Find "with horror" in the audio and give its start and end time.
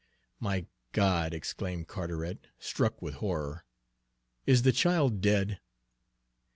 3.03-3.65